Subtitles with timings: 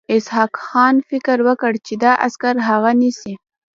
[0.15, 3.33] اسحق خان فکر وکړ چې دا عسکر هغه نیسي.